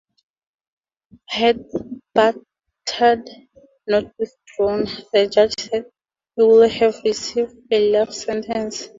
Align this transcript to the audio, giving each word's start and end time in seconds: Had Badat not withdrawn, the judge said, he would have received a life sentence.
Had 1.29 1.63
Badat 2.17 3.29
not 3.85 4.11
withdrawn, 4.17 4.87
the 5.13 5.27
judge 5.31 5.53
said, 5.59 5.91
he 6.35 6.41
would 6.43 6.71
have 6.71 6.95
received 7.05 7.53
a 7.69 7.91
life 7.91 8.11
sentence. 8.11 8.89